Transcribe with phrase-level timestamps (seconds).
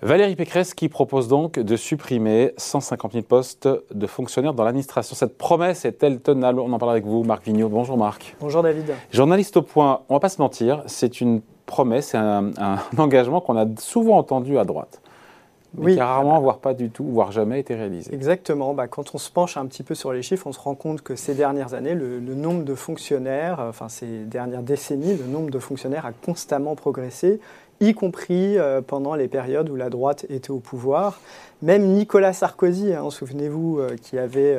[0.00, 5.16] Valérie Pécresse qui propose donc de supprimer 150 000 postes de fonctionnaires dans l'administration.
[5.16, 7.68] Cette promesse est-elle tenable On en parle avec vous, Marc Vigneault.
[7.68, 8.36] Bonjour Marc.
[8.38, 8.94] Bonjour David.
[9.10, 13.40] Journaliste au point, on ne va pas se mentir, c'est une promesse, un, un engagement
[13.40, 15.00] qu'on a souvent entendu à droite.
[15.78, 15.94] Mais Oui.
[15.94, 18.12] qui a rarement, voire pas du tout, voire jamais été réalisé.
[18.14, 18.74] Exactement.
[18.74, 21.02] Bah, quand on se penche un petit peu sur les chiffres, on se rend compte
[21.02, 25.26] que ces dernières années, le, le nombre de fonctionnaires, euh, enfin ces dernières décennies, le
[25.26, 27.40] nombre de fonctionnaires a constamment progressé,
[27.80, 31.20] y compris euh, pendant les périodes où la droite était au pouvoir.
[31.62, 34.58] Même Nicolas Sarkozy, hein, souvenez-vous, euh, qui avait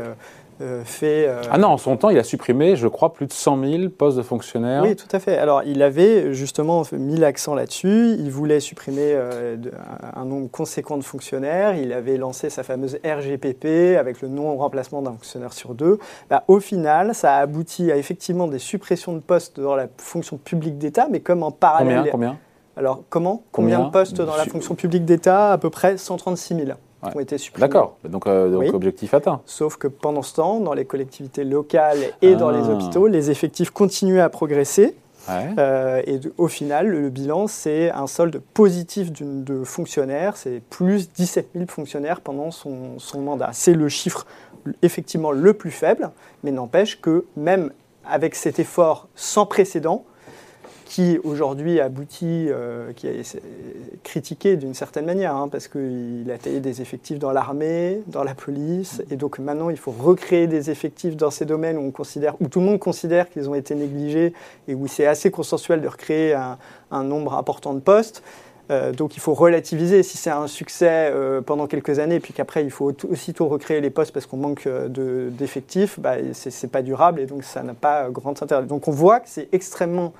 [0.62, 1.26] euh, fait...
[1.28, 3.90] euh, Ah non, en son temps, il a supprimé, je crois, plus de 100 000
[3.90, 4.84] postes de fonctionnaires.
[4.84, 5.38] Oui, tout à fait.
[5.38, 8.16] Alors, il avait justement mis l'accent là-dessus.
[8.20, 9.72] Il voulait supprimer euh, de-
[10.16, 11.76] un nombre conséquent de fonctionnaires.
[11.76, 15.98] Il avait lancé sa fameuse RGPP avec le non-remplacement d'un fonctionnaire sur deux.
[16.30, 20.38] Bah, au final, ça a abouti à effectivement des suppressions de postes dans la fonction
[20.38, 21.98] publique d'État, mais comme en parallèle.
[21.98, 22.38] Combien, combien?
[22.78, 23.44] Alors, comment?
[23.52, 23.88] Combien Combien?
[23.88, 25.52] de postes dans la fonction publique d'État?
[25.52, 26.68] À peu près 136 000
[27.04, 27.12] Ouais.
[27.16, 27.68] ont été supprimés.
[27.68, 28.70] D'accord, donc, euh, donc Oui.
[28.74, 29.42] objectif atteint.
[29.46, 32.52] Sauf que pendant ce temps, dans les collectivités locales et dans Ah.
[32.60, 34.96] les hôpitaux, les effectifs continuaient à progresser.
[35.30, 35.50] Ouais.
[35.60, 40.36] Euh, et de- au final, le, le bilan, c'est un solde positif de fonctionnaires.
[40.38, 43.50] C'est plus 17 000 fonctionnaires pendant son, son mandat.
[43.54, 44.26] C'est le chiffre
[44.82, 46.10] effectivement le plus faible,
[46.44, 47.72] mais n'empêche que même
[48.06, 50.04] avec cet effort sans précédent,
[50.90, 53.40] qui aujourd'hui aboutit, euh, qui est
[54.04, 58.34] critiqué d'une certaine manière, hein, parce qu'il a taillé des effectifs dans l'armée, dans la
[58.34, 62.66] police, et donc maintenant il faut recréer des effectifs dans ces domaines où, tout le
[62.66, 64.34] monde considère qu'ils ont été négligés
[64.68, 68.24] et où c'est assez consensuel de recréer un, nombre important de postes.
[68.72, 72.64] Euh, donc il faut relativiser si c'est un succès euh, pendant quelques années, puis qu'après
[72.64, 76.82] il faut aussitôt recréer les postes parce qu'on manque euh, de- d'effectifs, bah, c'est pas
[76.82, 78.64] durable et donc ça n'a pas grand intérêt.
[78.64, 80.14] Donc on voit que c'est extrêmement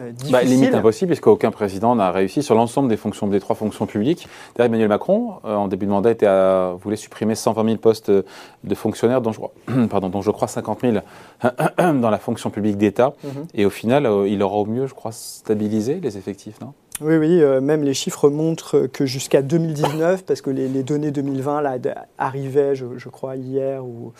[0.00, 0.12] euh.
[0.30, 4.26] Bah, limite impossible, puisqu'aucun président n'a réussi sur l'ensemble des fonctions, des trois fonctions publiques.
[4.56, 8.10] D'ailleurs, Emmanuel Macron, euh, en début de mandat, était à- voulait supprimer 120 000 postes
[8.10, 9.52] de fonctionnaires, dont je, crois-
[9.90, 10.96] pardon, dont je crois 50 000
[11.78, 13.12] dans la fonction publique d'État.
[13.22, 13.46] Mhm.
[13.54, 16.72] Et au final, euh, il aura au mieux, je crois, stabilisé les effectifs, non?
[17.00, 21.60] Oui, oui, euh, même les chiffres montrent que jusqu'à 2019, parce que les, données 2020
[21.60, 21.76] là,
[22.18, 24.12] arrivaient, je, crois, hier ou,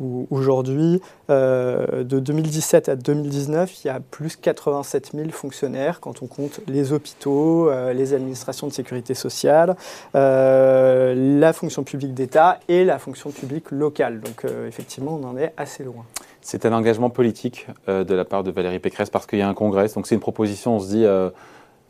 [0.00, 6.22] ou aujourd'hui, euh, de 2017 à 2019, il y a plus 87 000 fonctionnaires quand
[6.22, 9.76] on compte les hôpitaux, euh, les administrations de sécurité sociale,
[10.14, 14.20] la fonction publique d'État et la fonction publique locale.
[14.20, 16.06] Donc effectivement, on en est assez loin.
[16.40, 19.54] C'est un engagement politique de la part de Valérie Pécresse parce qu'il y a un
[19.54, 19.88] congrès.
[19.94, 21.06] Donc c'est une proposition, on se dit,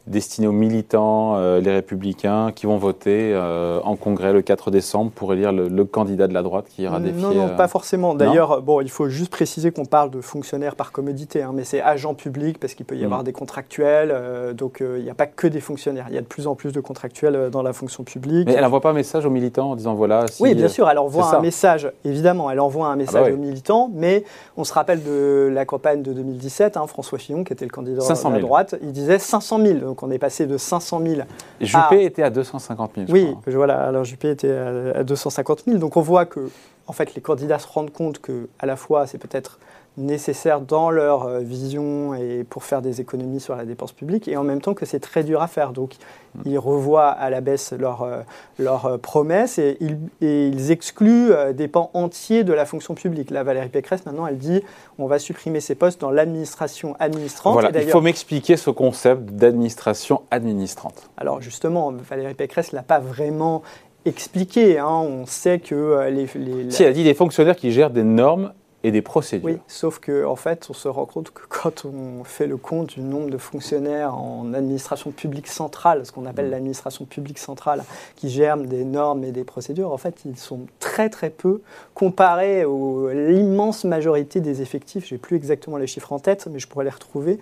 [0.07, 5.11] destinée aux militants, euh, les républicains, qui vont voter euh, en congrès le 4 décembre
[5.11, 7.23] pour élire le, le candidat de la droite qui ira défier.
[7.23, 8.15] Non, non, euh, pas forcément.
[8.15, 11.81] D'ailleurs, bon, il faut juste préciser qu'on parle de fonctionnaires par commodité, hein, mais c'est
[11.81, 13.05] agent public parce qu'il peut y Mm.
[13.05, 14.15] avoir des contractuels,
[14.55, 16.07] donc il n'y a pas que des fonctionnaires.
[16.09, 18.47] Il y a de plus en plus de contractuels dans la fonction publique.
[18.47, 20.27] Mais elle n'envoie pas un message aux militants en disant voilà.
[20.29, 23.33] Si, oui, bien sûr, elle envoie un message, évidemment, elle envoie un message bah oui.
[23.33, 24.25] aux militants, mais
[24.57, 28.03] on se rappelle de la campagne de 2017, hein, François Fillon, qui était le candidat
[28.03, 28.43] 500 de 000.
[28.43, 31.21] la droite, il disait 500 000, donc on est passé de 500 000
[31.61, 33.07] Juppé était à 250 000.
[33.07, 33.53] je oui, crois.
[33.55, 33.85] voilà.
[33.87, 35.79] Alors Juppé était à, à 250 000.
[35.79, 36.51] Donc on voit que,
[36.89, 39.61] en fait, les candidats se rendent compte que, à la fois, c'est peut-être
[39.97, 44.37] nécessaire dans leur euh, vision et pour faire des économies sur la dépense publique, et
[44.37, 45.73] en même temps que c'est très dur à faire.
[45.73, 45.95] Donc
[46.37, 46.41] Mm.
[46.47, 48.17] ils revoient à la baisse leurs euh,
[48.59, 52.95] leurs, euh, promesses et ils, et ils excluent euh, des pans entiers de la fonction
[52.95, 53.31] publique.
[53.31, 54.61] Là, Valérie Pécresse, maintenant, elle dit
[54.99, 57.53] on va supprimer ces postes dans l'administration administrante.
[57.53, 61.09] Voilà, il faut m'expliquer ce concept d'administration administrante.
[61.17, 63.63] alors justement, Valérie Pécresse l'a pas vraiment
[64.05, 64.79] expliqué.
[64.79, 64.87] hein.
[64.89, 68.03] On sait que euh, les, les- Si elle a dit des fonctionnaires qui gèrent des
[68.03, 68.53] normes
[68.85, 69.47] et des procédures.
[69.47, 72.95] oui, sauf que en fait, on se rend compte que quand on fait le compte
[72.95, 76.51] du nombre de fonctionnaires en administration publique centrale, ce qu'on appelle Mm.
[76.51, 77.85] l'administration publique centrale,
[78.17, 81.61] qui gèrent des normes et des procédures, en fait, ils sont très très peu
[81.95, 85.07] comparés à l'immense majorité des effectifs.
[85.07, 87.39] J'ai plus exactement les chiffres en tête, mais je pourrais les retrouver.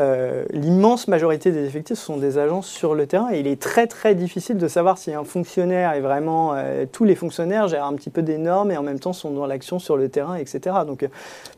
[0.00, 3.86] Euh, l'immense majorité des effectifs sont des agents sur le terrain et il est très
[3.86, 7.94] très difficile de savoir si un fonctionnaire est vraiment euh, tous les fonctionnaires gèrent un
[7.94, 10.76] petit peu des normes et en même temps sont dans l'action sur le terrain, etc.
[10.86, 11.08] Donc, euh,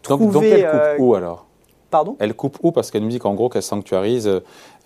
[0.09, 1.47] Donc, donc trouver, elle coupe euh, où alors?
[1.91, 2.17] Pardon?
[2.19, 2.73] Elle coupe où?
[2.73, 4.31] Parce qu'elle nous dit qu'en gros qu'elle sanctuarise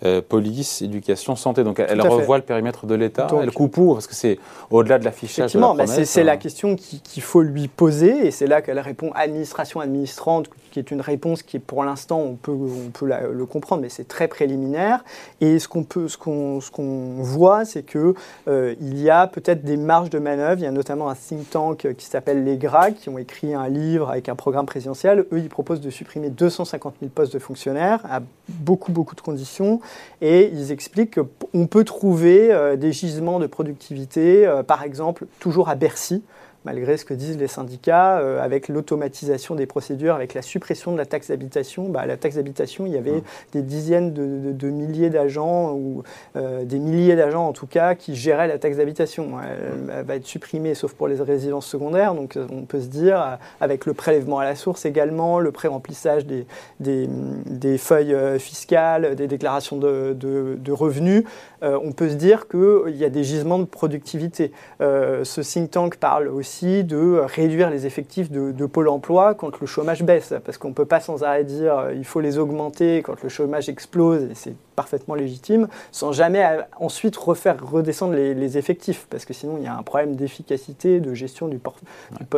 [0.05, 1.63] euh, police, éducation, santé.
[1.63, 2.07] Donc elle, fait.
[2.07, 3.27] revoit le périmètre de l'État.
[3.41, 4.39] Elle coupe où Parce que c'est
[4.71, 6.23] au-delà de l'affichage la Effectivement, c'est hein.
[6.25, 10.79] la question qui- qu'il faut lui poser et c'est là qu'elle répond administration administrante, qui
[10.79, 14.07] est une réponse qui, pour l'instant, on peut, on peut la- le comprendre, mais c'est
[14.07, 15.03] très préliminaire.
[15.41, 18.13] Et ce qu'on ce qu'on, ce qu'on voit, c'est que
[18.47, 20.59] euh, il y a peut-être des marges de manœuvre.
[20.59, 23.69] Il y a notamment un think tank qui s'appelle les GRA, qui ont écrit un
[23.69, 25.19] livre avec un programme présidentiel.
[25.31, 28.19] Eux, ils proposent de supprimer 250 150 000 postes de fonctionnaires à
[28.49, 29.79] beaucoup, beaucoup de conditions.
[30.21, 31.19] Et ils expliquent
[31.51, 36.23] qu'on peut trouver des gisements de productivité, par exemple, toujours à Bercy
[36.65, 40.97] malgré ce que disent les syndicats, euh, avec l'automatisation des procédures, avec la suppression de
[40.97, 41.89] la taxe d'habitation.
[41.89, 43.23] Bah, la taxe d'habitation, il y avait mmh.
[43.53, 46.03] des dizaines de, milliers d'agents, ou
[46.35, 49.33] euh, des milliers d'agents en tout cas, qui géraient la taxe d'habitation.
[49.41, 52.15] Elle, va être supprimée, sauf pour les résidences secondaires.
[52.15, 56.25] Donc euh, on peut se dire, avec le prélèvement à la source également, le pré-remplissage
[56.25, 56.45] des,
[56.79, 61.23] des, feuilles fiscales, des déclarations de, de revenus,
[61.61, 64.51] on peut se dire qu'il y a des gisements de productivité.
[64.79, 70.03] ce think tank parle aussi de réduire les effectifs de, Pôle emploi quand le chômage
[70.03, 73.21] baisse, parce qu'on ne peut pas sans arrêt dire euh, il faut les augmenter quand
[73.21, 76.45] le chômage explose, et c'est parfaitement légitime, sans jamais
[76.79, 81.13] ensuite refaire redescendre les, effectifs, parce que sinon il y a un problème d'efficacité, de
[81.13, 81.59] gestion du,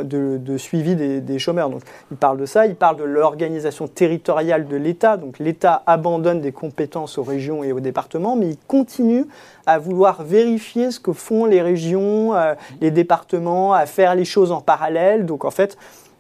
[0.03, 1.69] de, suivi des, des, chômeurs.
[1.69, 6.41] Donc il parle de ça, il parle de l'organisation territoriale de l'État, donc l'État abandonne
[6.41, 9.25] des compétences aux régions et aux départements, mais il continue
[9.65, 14.51] à vouloir vérifier ce que font les régions, euh, les départements, à faire les choses
[14.51, 15.25] en parallèle.
[15.25, 15.77] Donc en fait,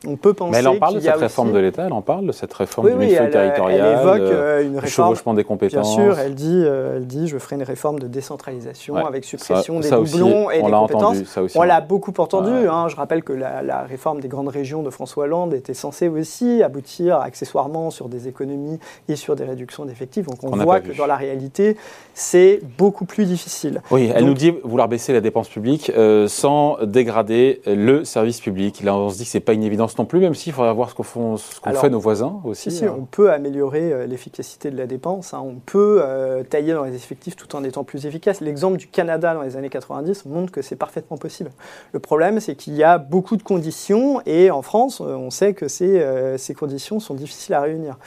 [0.07, 0.51] on peut penser.
[0.51, 2.89] Mais elle en parle de cette réforme de l'État, elle en parle de cette réforme
[2.89, 5.95] du oui, territorial, elle évoque euh, une réforme, des compétences.
[5.95, 9.79] Bien sûr, elle dit, euh, elle dit je ferai une réforme de décentralisation avec suppression
[9.79, 11.23] des doublons et des compétences.
[11.23, 12.51] ça aussi, on l'a beaucoup entendu.
[12.51, 12.87] Hein.
[12.89, 17.17] je rappelle que la, réforme des grandes régions de François Hollande était censée aussi aboutir
[17.17, 20.25] accessoirement sur des économies et sur des réductions d'effectifs.
[20.25, 21.77] Donc on, voit que dans la réalité,
[22.13, 23.81] c'est beaucoup plus difficile.
[23.91, 28.81] Oui, elle nous dit vouloir baisser la dépense publique euh, sans dégrader le service public.
[28.83, 30.89] Là, on se dit que c'est pas une évidence non plus, même s'il faudrait voir
[30.89, 32.71] ce qu'ont fait nos voisins aussi.
[32.71, 32.95] Si, hein.
[32.97, 35.41] on peut améliorer euh, l'efficacité de la dépense, hein.
[35.43, 38.41] on peut euh, tailler dans les effectifs tout en étant plus efficace.
[38.41, 41.51] L'exemple du Canada dans les années 90 montre que c'est parfaitement possible.
[41.91, 45.53] Le problème, c'est qu'il y a beaucoup de conditions et en France, euh, on sait
[45.53, 46.05] que ces,
[46.37, 47.97] ces conditions sont difficiles à réunir.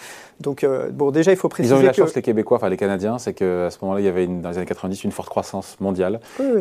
[0.40, 1.74] Donc, bon, déjà, il faut préciser.
[1.74, 1.96] Ils ont eu la que...
[1.96, 4.58] chance, les Québécois, enfin les Canadiens, c'est qu'à ce moment-là, il y avait dans les
[4.58, 6.20] années 90 une forte croissance mondiale.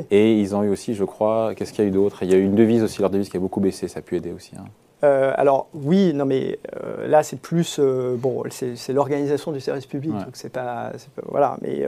[0.10, 2.24] Et ils ont eu aussi, je crois, qu'est-ce qu'il y a eu d'autre?
[2.24, 4.02] Il y a eu une devise aussi, leur devise qui a beaucoup baissé, ça a
[4.02, 4.52] pu aider aussi.
[4.58, 4.66] Hein.
[5.04, 9.86] Euh, alors oui, non mais euh, là c'est plus euh, bon, c'est l'organisation du service
[9.86, 10.92] public, donc c'est pas,
[11.28, 11.58] voilà.
[11.62, 11.86] Mais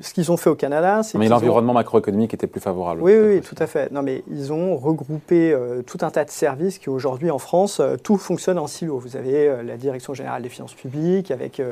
[0.00, 3.00] ce qu'ils ont fait au Canada, c'est mais l'environnement macroéconomique était plus favorable.
[3.02, 3.90] Oui, oui, tout à fait.
[3.90, 5.56] Non mais ils ont regroupé
[5.86, 8.98] tout un tas de services qui aujourd'hui en France tout fonctionne en silo.
[8.98, 11.62] Vous avez la direction générale des finances publiques avec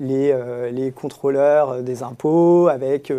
[0.00, 0.34] les,
[0.72, 3.12] les contrôleurs des impôts, avec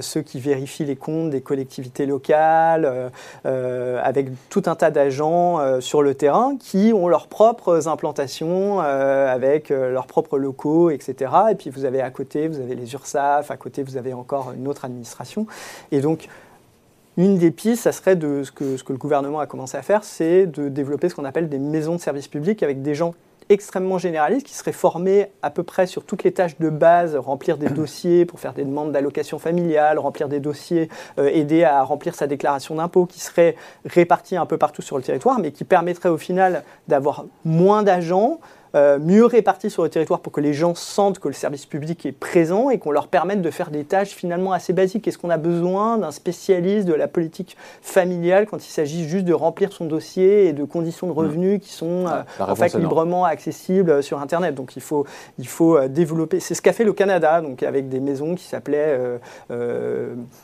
[0.00, 3.10] ceux qui vérifient les comptes des collectivités locales,
[3.44, 9.70] avec tout un tas d'agents sur le terrain qui ont leurs propres implantations euh, avec
[9.70, 11.32] euh, leurs propres locaux, etc.
[11.50, 14.52] Et puis vous avez à côté, vous avez les URSAF, à côté vous avez encore
[14.56, 15.46] une autre administration.
[15.92, 16.28] Et donc,
[17.16, 19.82] une des pistes, ça serait de ce que, ce que le gouvernement a commencé à
[19.82, 23.14] faire, c'est de développer ce qu'on appelle des maisons de services publics avec des gens
[23.48, 27.58] extrêmement généraliste qui serait formé à peu près sur toutes les tâches de base, remplir
[27.58, 30.88] des dossiers pour faire des demandes d'allocation familiale, remplir des dossiers,
[31.18, 35.02] euh, aider à remplir sa déclaration d'impôt, qui serait réparti un peu partout sur le
[35.02, 38.40] territoire, mais qui permettrait au final d'avoir moins d'agents,
[38.76, 42.04] euh, mieux répartis sur le territoire pour que les gens sentent que le service public
[42.04, 45.08] est présent et qu'on leur permette de faire des tâches finalement assez basiques.
[45.08, 49.32] Est-ce qu'on a besoin d'un spécialiste de la politique familiale quand il s'agit juste de
[49.32, 51.16] remplir son dossier et de conditions de mmh.
[51.16, 54.54] revenus qui sont euh, en fait librement accessibles euh, sur Internet?
[54.54, 55.06] Donc il faut,
[55.38, 56.40] il faut développer.
[56.40, 58.98] C'est ce qu'a fait le Canada, donc avec des maisons qui s'appelaient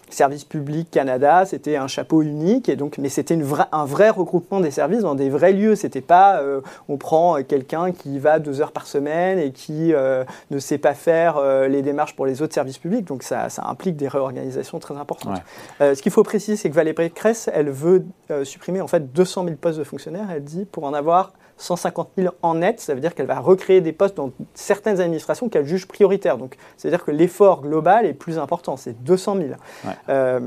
[0.09, 1.45] Service Public Canada.
[1.45, 3.39] C'était un chapeau unique, et donc, mais c'était
[3.73, 5.75] un vrai regroupement des services dans des vrais lieux.
[5.75, 6.43] C'était pas
[6.89, 10.95] on prend quelqu'un qui va deux heures par semaine et qui euh, ne sait pas
[10.95, 13.05] faire euh, les démarches pour les autres services publics.
[13.05, 15.43] Donc ça, implique des réorganisations très importantes.
[15.81, 18.05] Euh, ce qu'il faut préciser, c'est que Valérie Pécresse, elle veut
[18.45, 20.29] supprimer en fait 200 000 postes de fonctionnaires.
[20.35, 23.81] Elle dit pour en avoir 150 000 en net, ça veut dire qu'elle va recréer
[23.81, 26.37] des postes dans certaines administrations qu'elle juge prioritaires.
[26.37, 29.49] Donc, c'est-à-dire que l'effort global est plus important, c'est 200 000.
[30.09, 30.41] Euh,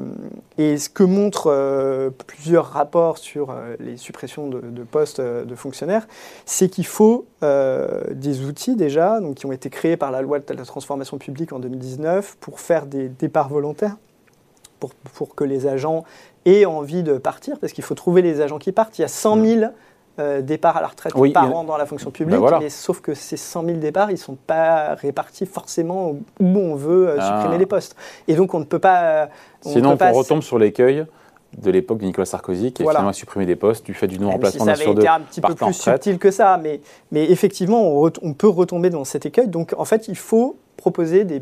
[0.58, 6.08] et ce que montrent euh, plusieurs rapports sur euh, les suppressions de, postes de fonctionnaires,
[6.46, 10.54] c'est qu'il faut des outils déjà, donc, qui ont été créés par la loi de
[10.54, 13.98] la transformation publique en 2019 pour faire des départs volontaires,
[14.80, 16.04] pour, pour que les agents
[16.46, 18.98] aient envie de partir, parce qu'il faut trouver les agents qui partent.
[18.98, 19.72] Il y a 100 000
[20.20, 23.14] euh, départs à la retraite par an dans la fonction publique, ben mais sauf que
[23.14, 27.56] ces 100 000 départs, ils ne sont pas répartis forcément où on veut euh, supprimer
[27.56, 27.58] ah.
[27.58, 27.96] les postes.
[28.28, 29.30] Et donc on ne peut pas...
[29.62, 31.06] Sinon on retombe sur l'écueil
[31.58, 34.76] de l'époque de Nicolas Sarkozy qui a finalement supprimé des postes du fait du non-remplacement
[34.76, 36.82] si été un petit peu plus subtil que ça, mais,
[37.12, 39.48] mais effectivement, on, on, peut retomber dans cet écueil.
[39.48, 41.40] Donc, en fait, il faut proposer des,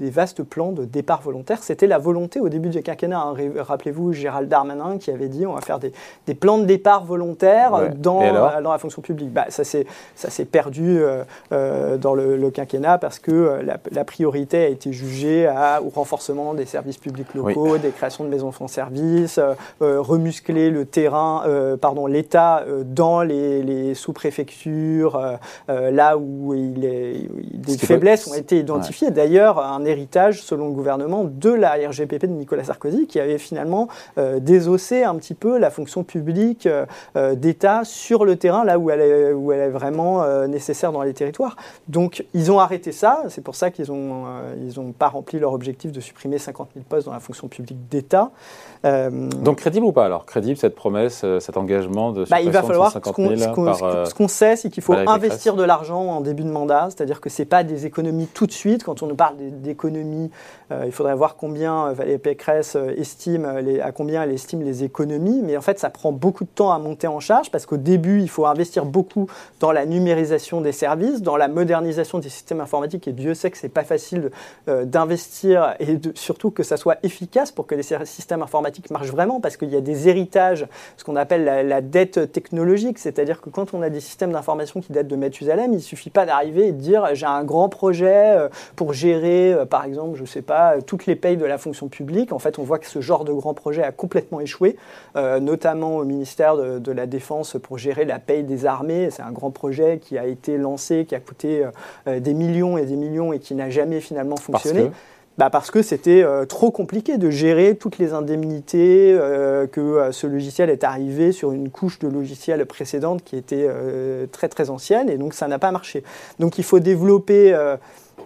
[0.00, 1.62] vastes plans de départ volontaire.
[1.62, 3.20] C'était la volonté au début du quinquennat.
[3.20, 3.34] Hein.
[3.58, 5.92] Rappelez-vous Gérald Darmanin qui avait dit on va faire des,
[6.34, 8.20] plans de départ volontaires dans,
[8.62, 9.32] dans, la fonction publique.
[9.32, 14.68] Bah, ça s'est perdu euh, euh, dans le, quinquennat parce que euh, la, priorité a
[14.68, 19.40] été jugée à, au renforcement des services publics locaux, des créations de maisons France Service,
[19.80, 21.42] remuscler le terrain,
[21.80, 29.58] pardon, l'État dans les, sous-préfectures, là où il est, des faiblesses ont été identifié d'ailleurs
[29.58, 34.40] un héritage, selon le gouvernement, de la RGPP de Nicolas Sarkozy, qui avait finalement euh,
[34.40, 36.84] désossé un petit peu la fonction publique euh,
[37.16, 41.02] euh, d'État sur le terrain, là où elle est, où elle est vraiment nécessaire dans
[41.02, 41.56] les territoires.
[41.88, 44.24] Donc ils ont arrêté ça, c'est pour ça qu'ils n'ont
[44.60, 47.88] ils ont pas rempli leur objectif de supprimer 50 000 postes dans la fonction publique
[47.88, 48.30] d'État.
[48.84, 50.26] Donc crédible ou pas alors?
[50.26, 54.28] Crédible cette promesse, cet engagement de bah, il va falloir, de 50 000 Ce qu'on
[54.28, 57.46] sait, c'est qu'il faut investir de l'argent en début de mandat, c'est-à-dire que ce n'est
[57.46, 58.84] pas des économies tout de suite.
[58.84, 60.30] Quand on nous parle d'économies,
[60.72, 63.44] euh, il faudrait voir combien euh, Valérie Pécresse euh, estime,
[63.82, 65.42] à combien elle estime les économies.
[65.44, 68.20] Mais en fait, ça prend beaucoup de temps à monter en charge parce qu'au début,
[68.20, 69.28] il faut investir beaucoup
[69.60, 73.06] dans la numérisation des services, dans la modernisation des systèmes informatiques.
[73.06, 74.30] Et Dieu sait que c'est pas facile
[74.66, 79.56] d'investir et surtout que ça soit efficace pour que les systèmes informatiques marchent vraiment parce
[79.56, 82.98] qu'il y a des héritages, ce qu'on appelle la, dette technologique.
[82.98, 86.26] C'est-à-dire que quand on a des systèmes d'information qui datent de Mathusalem, il suffit pas
[86.26, 90.26] d'arriver et de dire j'ai un grand projet pour gérer, euh, par exemple, je ne
[90.26, 92.32] sais pas, toutes les payes de la fonction publique.
[92.32, 94.76] En fait, on voit que ce genre de grand projet a complètement échoué,
[95.16, 99.10] euh, notamment au ministère de, la Défense pour gérer la paye des armées.
[99.10, 101.66] C'est un grand projet qui a été lancé, qui a coûté
[102.06, 104.90] euh, des millions et des millions et qui n'a jamais finalement fonctionné.
[105.36, 109.14] Bah parce que c'était trop compliqué de gérer toutes les indemnités,
[109.70, 113.68] que ce logiciel est arrivé sur une couche de logiciels précédente qui était
[114.32, 116.04] très très ancienne et donc ça n'a pas marché.
[116.38, 117.54] Donc il faut développer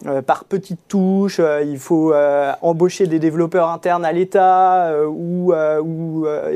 [0.07, 5.53] euh, par petites touches, euh, il faut euh, embaucher des développeurs internes à l'État ou,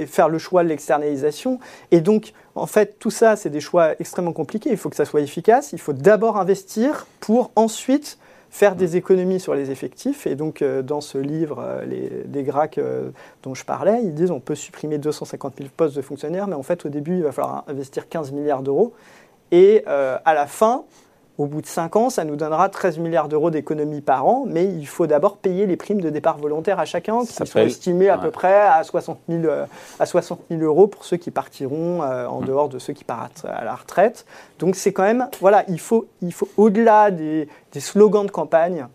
[0.06, 1.58] faire le choix de l'externalisation.
[1.90, 4.70] Et donc, en fait, tout ça, c'est des choix extrêmement compliqués.
[4.70, 5.72] Il faut que ça soit efficace.
[5.72, 8.18] Il faut d'abord investir pour ensuite
[8.50, 10.26] faire des économies sur les effectifs.
[10.26, 12.78] Et donc, dans ce livre, les, des GRAC
[13.42, 16.62] dont je parlais, ils disent on peut supprimer 250 000 postes de fonctionnaires, mais en
[16.62, 18.92] fait, au début, il va falloir investir 15 milliards d'euros.
[19.50, 20.84] Et à la fin,
[21.36, 24.66] au bout de 5 ans, ça nous donnera 13 milliards d'euros d'économies par an, mais
[24.66, 28.18] il faut d'abord payer les primes de départ volontaire à chacun, qui sont estimées à
[28.18, 29.66] peu près à 60, 000, euh,
[29.98, 32.44] à 60 euros pour ceux qui partiront euh, en mm.
[32.44, 34.26] dehors de ceux qui partent à la retraite.
[34.60, 37.48] Donc c'est quand même, voilà, il faut, il faut au-delà des,
[37.78, 38.86] slogans de campagne,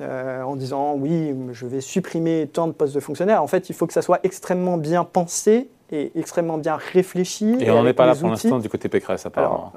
[0.00, 3.74] euh, en disant oui, je vais supprimer tant de postes de fonctionnaires, en fait, il
[3.74, 7.56] faut que ça soit extrêmement bien pensé et extrêmement bien réfléchi.
[7.60, 9.54] Et on n'en est pas là pour l'instant du côté Pécresse, apparemment.
[9.54, 9.72] Alors,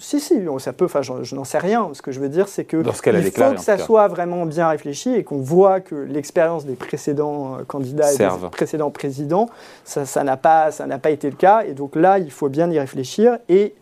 [0.00, 1.90] si, si, ça peut, enfin, je, n'en sais rien.
[1.92, 5.14] Ce que je veux dire, c'est que il faut que ça soit vraiment bien réfléchi
[5.14, 9.48] et qu'on voit que l'expérience des précédents euh, candidats et des précédents présidents,
[9.84, 10.70] ça n'a pas,
[11.02, 11.64] pas été le cas.
[11.64, 13.38] Et donc là, il faut bien y réfléchir.
[13.48, 13.74] Et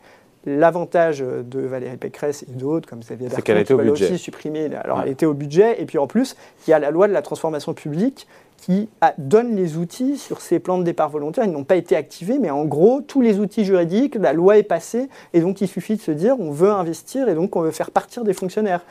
[0.46, 4.70] L'avantage de Valérie Pécresse et d'autres, comme Xavier Bertrand, qui veulent aussi supprimer.
[4.76, 7.12] Alors, elle était au budget, et puis en plus, il y a la loi de
[7.12, 8.26] la transformation publique
[8.58, 11.44] qui donne les outils sur ces plans de départ volontaire.
[11.44, 14.62] Ils n'ont pas été activés, mais en gros, tous les outils juridiques, la loi est
[14.62, 17.70] passée, et donc il suffit de se dire on veut investir et donc on veut
[17.70, 18.82] faire partir des fonctionnaires.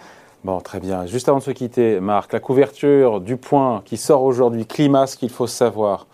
[0.44, 1.06] Bon, très bien.
[1.06, 5.18] Juste avant de se quitter, Marc, la couverture du point qui sort aujourd'hui, climat, ce
[5.18, 6.08] qu'il faut savoir.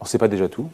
[0.00, 0.66] On ne sait pas déjà tout.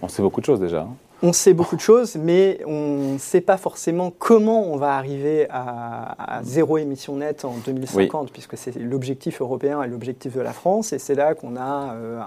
[0.00, 0.80] On sait beaucoup de choses déjà.
[0.80, 0.94] Hein.
[1.24, 5.46] On sait beaucoup de choses, mais on ne sait pas forcément comment on va arriver
[5.50, 10.92] à, zéro émission nette en 2050, puisque c'est l'objectif européen et l'objectif de la France.
[10.92, 12.20] Et c'est là qu'on a euh,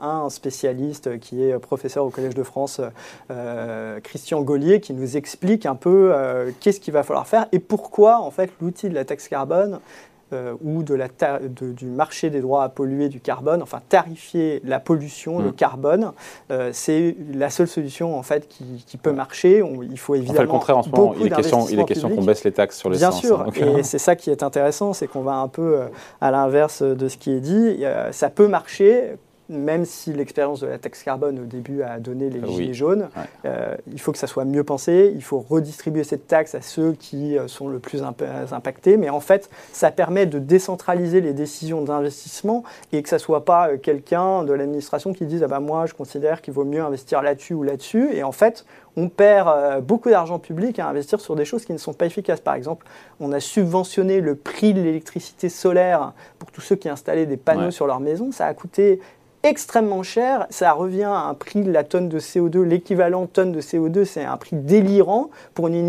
[0.00, 2.80] un, spécialiste qui est professeur au Collège de France,
[3.30, 7.58] euh, Christian Gaulier, qui nous explique un peu euh, qu'est-ce qu'il va falloir faire et
[7.58, 9.78] pourquoi en fait l'outil de la taxe carbone
[10.32, 11.08] euh, ou de la
[11.58, 15.54] du marché des droits à polluer du carbone, enfin tarifier la pollution, le mm.
[15.54, 16.12] carbone,
[16.50, 19.62] euh, c'est la seule solution en fait qui, peut marcher.
[19.90, 20.34] il faut évidemment.
[20.34, 21.14] On fait le contraire en ce moment.
[21.18, 23.82] Il est question, qu'on baisse les taxes sur les Bien sûr, hein, et euh.
[23.82, 25.80] c'est ça qui est intéressant, c'est qu'on va un peu
[26.20, 27.84] à l'inverse de ce qui est dit.
[28.10, 29.16] ça peut marcher
[29.48, 33.08] même si l'expérience de la taxe carbone au début a donné les gilets jaunes,
[33.44, 36.92] euh, il faut que ça soit mieux pensé, il faut redistribuer cette taxe à ceux
[36.92, 41.82] qui euh, sont le plus impactés, mais en fait, ça permet de décentraliser les décisions
[41.82, 42.62] d'investissement
[42.92, 45.86] et que ça ne soit pas euh, quelqu'un de l'administration qui dise ah ben moi
[45.86, 50.10] je considère qu'il vaut mieux investir là-dessus ou là-dessus, et en fait, on perd beaucoup
[50.10, 52.40] d'argent public à investir sur des choses qui ne sont pas efficaces.
[52.40, 52.84] Par exemple,
[53.20, 57.70] on a subventionné le prix de l'électricité solaire pour tous ceux qui installaient des panneaux
[57.70, 58.32] sur leur maison.
[58.32, 58.98] Ça a coûté
[59.48, 60.46] extrêmement cher.
[60.50, 64.24] Ça revient à un prix de la tonne de CO2, l'équivalent tonne de CO2, c'est
[64.24, 65.88] un prix délirant pour une,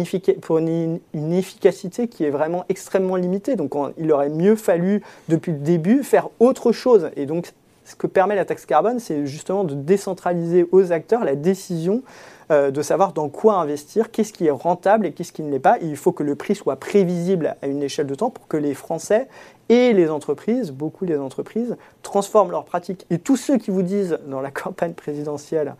[1.32, 3.56] efficacité qui est vraiment extrêmement limitée.
[3.56, 7.10] Donc il aurait mieux fallu, depuis le début, faire autre chose.
[7.16, 7.52] Et donc
[7.86, 12.04] ce que permet la taxe carbone, c'est justement de décentraliser aux acteurs la décision
[12.52, 15.60] euh, de savoir dans quoi investir, qu'est-ce qui est rentable et qu'est-ce qui ne l'est
[15.60, 15.78] pas.
[15.82, 18.74] il faut que le prix soit prévisible à une échelle de temps pour que les
[18.74, 19.28] Français
[19.70, 23.06] et les entreprises, beaucoup les entreprises, transforment leurs pratiques.
[23.10, 25.76] Et tous ceux qui vous disent dans la campagne présidentielle,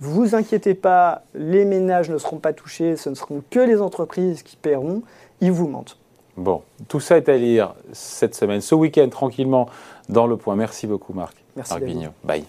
[0.00, 4.42] vous inquiétez pas, les ménages ne seront pas touchés, ce ne seront que les entreprises
[4.42, 5.02] qui paieront,
[5.40, 5.96] ils vous mentent.
[6.36, 9.68] Bon, tout ça est à lire cette semaine, ce week-end, tranquillement,
[10.08, 10.56] dans Le Point.
[10.56, 11.36] Merci beaucoup, Marc.
[11.54, 11.74] Merci.
[11.74, 12.44] Marc Bye.